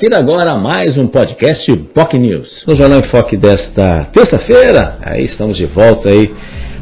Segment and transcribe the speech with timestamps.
[0.00, 2.48] Ter agora mais um podcast POC News.
[2.68, 6.32] No Jornal em Foque desta terça-feira, aí estamos de volta aí.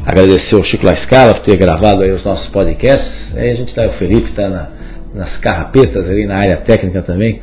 [0.05, 3.11] Agradecer ao Chico Lascala por ter gravado aí os nossos podcasts.
[3.35, 4.69] Aí a gente tá, o Felipe está na,
[5.15, 7.41] nas carrapetas ali na área técnica também.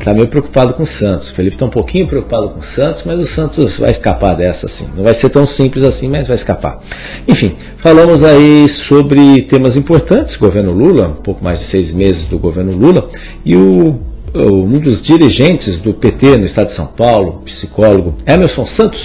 [0.00, 1.30] Está meio preocupado com o Santos.
[1.30, 4.66] O Felipe está um pouquinho preocupado com o Santos, mas o Santos vai escapar dessa
[4.66, 4.88] assim.
[4.96, 6.80] Não vai ser tão simples assim, mas vai escapar.
[7.28, 10.36] Enfim, falamos aí sobre temas importantes.
[10.38, 13.08] Governo Lula, um pouco mais de seis meses do governo Lula,
[13.44, 19.00] e o um dos dirigentes do PT no estado de São Paulo, psicólogo Emerson Santos,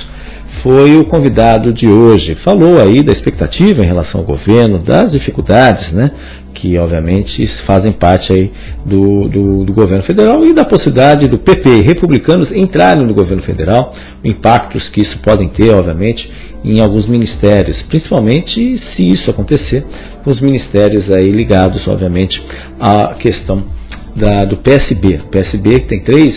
[0.64, 2.38] foi o convidado de hoje.
[2.44, 6.12] Falou aí da expectativa em relação ao governo, das dificuldades, né,
[6.54, 8.52] que obviamente fazem parte aí
[8.86, 13.42] do, do, do governo federal e da possibilidade do PP e republicanos entrarem no governo
[13.44, 16.30] federal, impactos que isso podem ter, obviamente,
[16.64, 19.84] em alguns ministérios, principalmente se isso acontecer
[20.23, 22.40] com os ministérios aí ligados, obviamente,
[22.80, 23.80] à questão
[24.16, 25.22] da, do PSB.
[25.26, 26.32] O PSB que tem três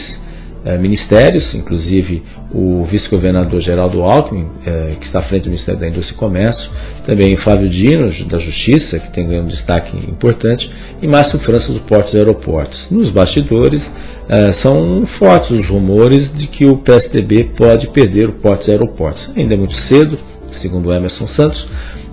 [0.64, 5.89] é, ministérios, inclusive o vice-governador Geraldo Alckmin, é, que está à frente do Ministério da
[5.89, 6.70] Indústria e Comércio,
[7.06, 10.70] também Flávio Dino, da Justiça, que tem um destaque importante,
[11.03, 12.78] e Márcio França, do Portos e Aeroportos.
[12.91, 13.83] Nos bastidores,
[14.28, 19.22] é, são fortes os rumores de que o PSDB pode perder o Portos e Aeroportos.
[19.36, 20.19] Ainda é muito cedo,
[20.62, 21.66] segundo Emerson Santos,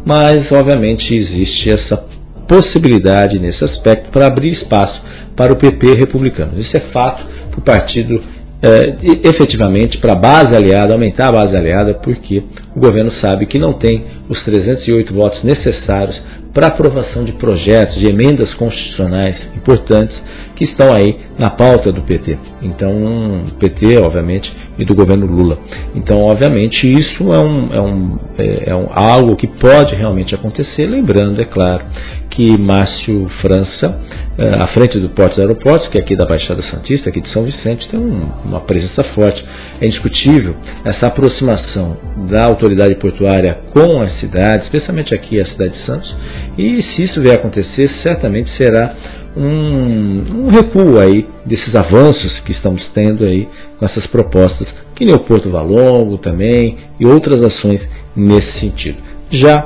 [0.06, 2.03] mas obviamente existe essa
[2.52, 5.02] possibilidade nesse aspecto para abrir espaço
[5.38, 6.59] para o PP republicano.
[6.59, 8.21] Isso é fato para o partido
[8.61, 8.95] é,
[9.27, 12.44] efetivamente para a base aliada, aumentar a base aliada, porque
[12.75, 16.22] o governo sabe que não tem os 308 votos necessários
[16.53, 20.16] para aprovação de projetos, de emendas constitucionais importantes
[20.55, 22.38] que estão aí na pauta do PT.
[22.61, 24.52] Então, do PT, obviamente,
[24.82, 25.60] e do governo Lula.
[25.96, 30.88] Então, obviamente, isso é, um, é, um, é, é um, algo que pode realmente acontecer,
[30.88, 31.86] lembrando, é claro,
[32.32, 34.00] que Márcio França,
[34.38, 37.32] é, à frente do Portos e Aeroportos, que é aqui da Baixada Santista, aqui de
[37.32, 39.44] São Vicente, tem um, uma presença forte.
[39.80, 41.98] É indiscutível essa aproximação
[42.30, 46.16] da autoridade portuária com as cidades, especialmente aqui a cidade de Santos,
[46.58, 48.96] e se isso vier a acontecer, certamente será
[49.36, 53.47] um, um recuo aí desses avanços que estamos tendo aí
[53.78, 57.81] com essas propostas, que nem o Porto Valongo também e outras ações
[58.16, 58.97] nesse sentido.
[59.31, 59.66] Já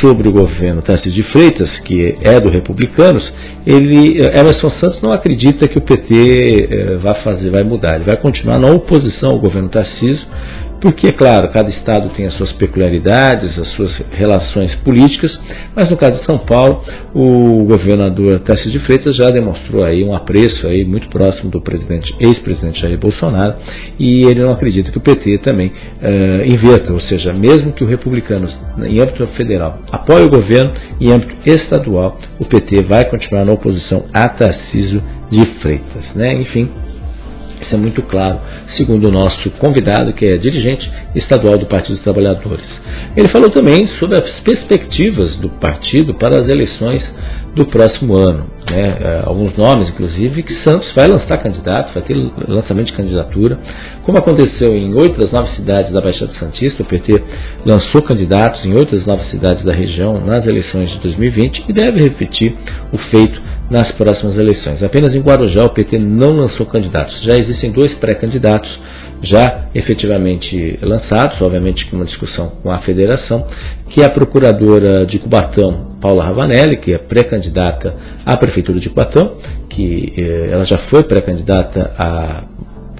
[0.00, 3.22] sobre o governo Tarcísio de Freitas, que é do Republicanos,
[3.66, 7.96] ele, Emerson Santos não acredita que o PT eh, vai fazer, vai mudar.
[7.96, 10.26] Ele vai continuar na oposição ao governo Tarcísio,
[10.82, 15.30] porque, claro, cada estado tem as suas peculiaridades, as suas relações políticas,
[15.76, 16.84] mas no caso de São Paulo,
[17.14, 22.12] o governador Tarcísio de Freitas já demonstrou aí um apreço aí muito próximo do presidente,
[22.18, 23.54] ex-presidente Jair Bolsonaro,
[23.96, 27.86] e ele não acredita que o PT também uh, inverta, ou seja, mesmo que o
[27.86, 28.48] republicano,
[28.78, 34.06] em âmbito federal, apoie o governo, em âmbito estadual, o PT vai continuar na oposição
[34.12, 35.00] a Tarcísio
[35.30, 36.04] de Freitas.
[36.16, 36.42] Né?
[36.42, 36.68] Enfim,
[37.62, 38.40] isso é muito claro,
[38.76, 42.66] segundo o nosso convidado, que é dirigente estadual do Partido dos Trabalhadores.
[43.16, 47.02] Ele falou também sobre as perspectivas do partido para as eleições
[47.54, 48.46] do próximo ano.
[48.70, 48.96] Né?
[49.00, 52.14] É, alguns nomes, inclusive, que Santos vai lançar candidato, vai ter
[52.48, 53.58] lançamento de candidatura.
[54.02, 57.22] Como aconteceu em oito das nove cidades da Baixada Santista, o PT
[57.66, 62.02] lançou candidatos em oito das nove cidades da região nas eleições de 2020 e deve
[62.02, 62.54] repetir
[62.92, 63.40] o feito
[63.70, 64.82] nas próximas eleições.
[64.82, 67.20] Apenas em Guarujá o PT não lançou candidatos.
[67.22, 68.70] Já existem dois pré-candidatos
[69.22, 73.46] já efetivamente lançados, obviamente com uma discussão com a federação,
[73.90, 77.94] que a procuradora de Cubatão, Paula Ravanelli, que é pré-candidata
[78.26, 79.36] à prefeitura de Cubatão,
[79.70, 82.44] que eh, ela já foi pré-candidata há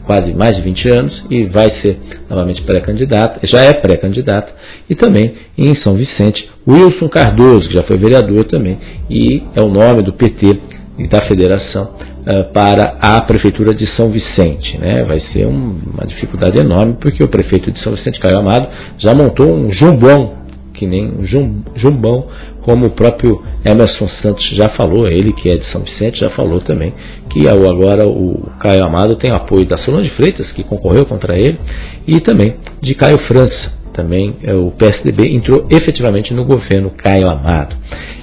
[0.07, 4.53] quase mais de 20 anos e vai ser novamente pré-candidata, já é pré-candidata,
[4.89, 8.79] e também em São Vicente, Wilson Cardoso, que já foi vereador também,
[9.11, 14.11] e é o nome do PT e da federação uh, para a prefeitura de São
[14.11, 14.77] Vicente.
[14.79, 15.03] Né?
[15.05, 19.15] Vai ser um, uma dificuldade enorme, porque o prefeito de São Vicente, Caio Amado, já
[19.15, 20.42] montou um jumbão,
[20.83, 22.27] que nem um jum, jumbão,
[22.63, 26.61] como o próprio Emerson Santos já falou, ele que é de São Vicente já falou
[26.61, 26.93] também,
[27.31, 31.57] que agora o Caio Amado tem apoio da Solange Freitas, que concorreu contra ele,
[32.05, 37.77] e também de Caio França, também é, o PSDB entrou efetivamente no governo Caio Amado.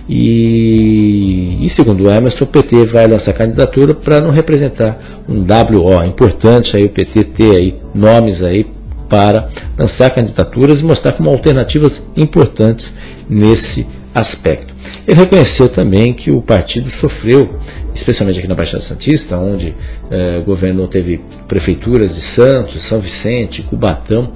[0.10, 6.02] E, e, segundo o Emerson, o PT vai lançar candidatura para não representar um WO.
[6.02, 8.66] É importante aí o PT ter aí nomes aí
[9.10, 12.86] para lançar candidaturas e mostrar como alternativas importantes
[13.30, 14.74] nesse aspecto.
[15.08, 17.60] Ele reconheceu também que o partido sofreu
[17.96, 19.74] especialmente aqui na Baixada Santista, onde
[20.12, 24.32] eh, o governo teve prefeituras de Santos, São Vicente, Cubatão,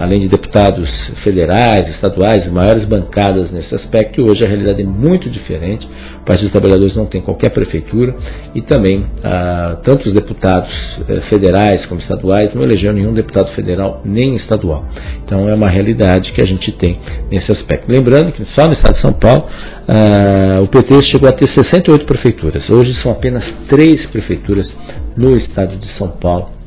[0.00, 0.88] além de deputados
[1.22, 4.22] federais, estaduais, maiores bancadas nesse aspecto.
[4.22, 5.86] Hoje a realidade é muito diferente.
[6.20, 8.14] O Partido dos Trabalhadores não tem qualquer prefeitura
[8.54, 10.70] e também ah, tanto os deputados
[11.08, 14.84] eh, federais como estaduais não elegeu nenhum deputado federal nem estadual.
[15.24, 16.98] Então é uma realidade que a gente tem
[17.30, 17.90] nesse aspecto.
[17.90, 19.46] Lembrando que só no estado de São Paulo
[19.88, 22.68] ah, o PT chegou a ter 68 prefeituras.
[22.68, 24.68] Hoje são apenas três prefeituras
[25.16, 26.59] no estado de São Paulo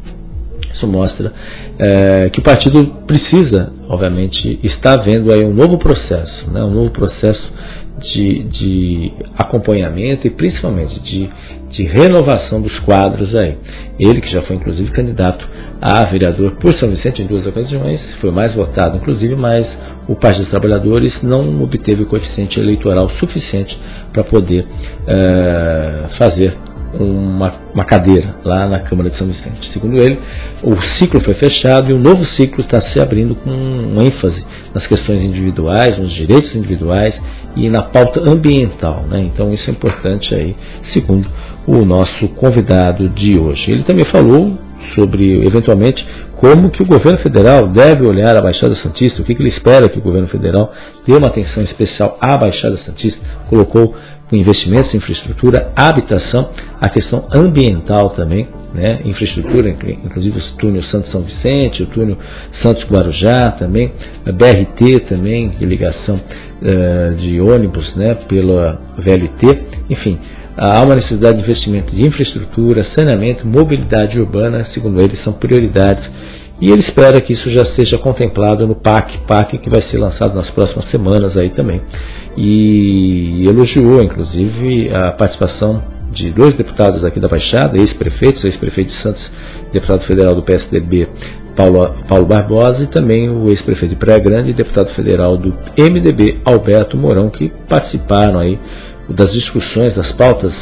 [0.73, 1.31] isso mostra
[1.79, 6.91] é, que o partido precisa, obviamente, está vendo aí um novo processo, né, um novo
[6.91, 7.51] processo
[7.99, 11.29] de, de acompanhamento e principalmente de,
[11.69, 13.57] de renovação dos quadros aí.
[13.99, 15.47] Ele que já foi inclusive candidato
[15.81, 19.67] a vereador por São Vicente em duas ocasiões, foi mais votado inclusive, mas
[20.07, 23.77] o Partido dos Trabalhadores não obteve o coeficiente eleitoral suficiente
[24.11, 24.65] para poder
[25.07, 29.71] é, fazer uma, uma, cadeira lá na Câmara de São Vicente.
[29.73, 30.19] Segundo ele,
[30.63, 33.49] o ciclo foi fechado e um novo ciclo está se abrindo com
[34.01, 34.43] ênfase
[34.73, 37.15] nas questões individuais, nos direitos individuais
[37.55, 39.05] e na pauta ambiental.
[39.09, 39.21] Né?
[39.21, 40.55] Então isso é importante aí,
[40.95, 41.27] segundo
[41.65, 43.71] o nosso convidado de hoje.
[43.71, 44.57] Ele também falou
[44.95, 46.05] sobre, eventualmente,
[46.35, 49.87] como que o governo federal deve olhar a Baixada Santista, o que, que ele espera
[49.87, 50.73] que o governo federal
[51.07, 53.19] dê uma atenção especial à Baixada Santista,
[53.49, 53.95] colocou
[54.33, 56.49] com investimentos em infraestrutura, habitação,
[56.81, 62.17] a questão ambiental também, né, infraestrutura, inclusive o túnel Santos São Vicente, o túnel
[62.63, 63.91] Santos Guarujá também,
[64.25, 70.17] a BRT também, ligação uh, de ônibus né, pela VLT, enfim,
[70.57, 76.09] há uma necessidade de investimento de infraestrutura, saneamento, mobilidade urbana, segundo ele, são prioridades
[76.63, 80.33] e ele espera que isso já seja contemplado no PAC, PAC que vai ser lançado
[80.33, 81.81] nas próximas semanas aí também.
[82.37, 85.83] E elogiou, inclusive, a participação
[86.13, 89.21] de dois deputados aqui da Baixada, ex-prefeitos, ex-prefeito de Santos,
[89.73, 91.09] deputado federal do PSDB,
[91.53, 96.95] Paulo, Paulo Barbosa, e também o ex-prefeito de Praia Grande, deputado federal do MDB, Alberto
[96.95, 98.57] Mourão, que participaram aí
[99.09, 100.53] das discussões, das pautas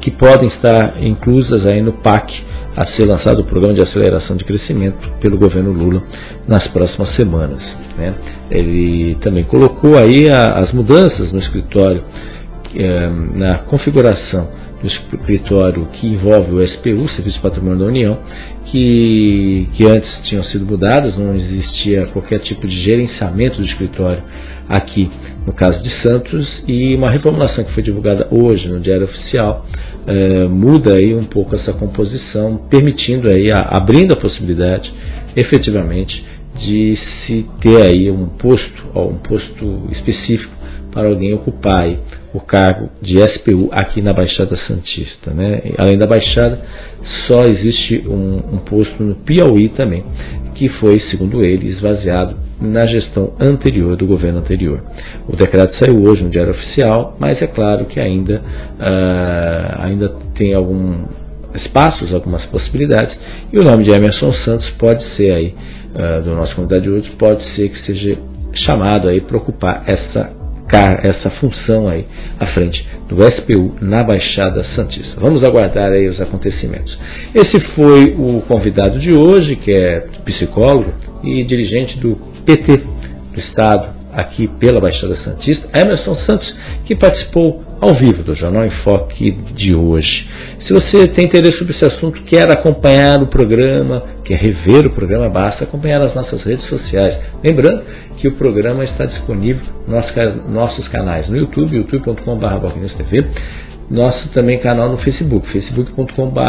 [0.00, 2.32] que podem estar inclusas aí no PAC
[2.76, 6.02] a ser lançado o programa de aceleração de crescimento pelo governo Lula
[6.46, 7.60] nas próximas semanas.
[7.96, 8.14] Né?
[8.50, 12.04] Ele também colocou aí a, as mudanças no escritório,
[12.76, 18.18] é, na configuração do escritório que envolve o SPU, Serviço Patrimônio da União,
[18.66, 24.22] que, que antes tinham sido mudadas, não existia qualquer tipo de gerenciamento do escritório
[24.68, 25.10] aqui
[25.46, 29.64] no caso de Santos, e uma reformulação que foi divulgada hoje no Diário Oficial
[30.06, 34.92] é, muda aí um pouco essa composição, permitindo aí, a, abrindo a possibilidade
[35.34, 36.22] efetivamente
[36.58, 40.52] de se ter aí um posto, um posto específico
[40.98, 41.88] para alguém ocupar
[42.34, 45.32] o cargo de SPU aqui na Baixada Santista.
[45.32, 45.62] Né?
[45.78, 46.58] Além da Baixada,
[47.28, 50.02] só existe um, um posto no Piauí também,
[50.56, 54.82] que foi, segundo ele, esvaziado na gestão anterior do governo anterior.
[55.28, 60.52] O decreto saiu hoje no Diário Oficial, mas é claro que ainda, uh, ainda tem
[60.52, 61.04] algum
[61.54, 63.16] espaços, algumas possibilidades,
[63.52, 65.54] e o nome de Emerson Santos pode ser aí,
[65.94, 68.18] uh, do nosso comunidade de hoje, pode ser que seja
[68.66, 70.37] chamado aí para ocupar essa
[71.02, 72.06] essa função aí
[72.38, 75.16] à frente do SPU na Baixada Santista.
[75.18, 76.96] Vamos aguardar aí os acontecimentos.
[77.34, 80.92] Esse foi o convidado de hoje, que é psicólogo
[81.24, 82.82] e dirigente do PT
[83.32, 86.54] do Estado aqui pela Baixada Santista, Emerson Santos,
[86.84, 90.26] que participou ao vivo do Jornal em Foque de hoje.
[90.66, 95.28] Se você tem interesse sobre esse assunto, quer acompanhar o programa, quer rever o programa,
[95.28, 97.16] basta acompanhar as nossas redes sociais.
[97.42, 97.82] Lembrando
[98.18, 100.04] que o programa está disponível nos
[100.48, 102.46] nossos canais no YouTube, youtube.com.br
[103.90, 106.40] nosso também canal no Facebook, facebook.com.br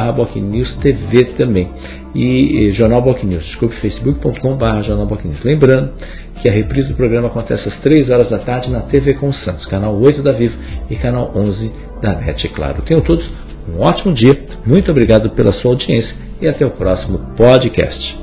[0.81, 1.69] TV também.
[2.13, 5.43] E, e Jornal Bocnews, desculpe, facebook.com.br Jornal Bocnews.
[5.43, 5.93] Lembrando
[6.41, 9.65] que a reprise do programa acontece às 3 horas da tarde na TV com Santos,
[9.67, 10.55] canal 8 da Vivo
[10.89, 12.81] e canal 11 da NET, claro.
[12.81, 13.25] Tenham todos
[13.69, 14.33] um ótimo dia,
[14.65, 18.17] muito obrigado pela sua audiência e até o próximo podcast.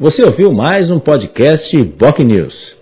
[0.00, 2.77] Você ouviu mais um podcast Boc News.